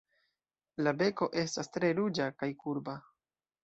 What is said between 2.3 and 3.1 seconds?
kaj kurba.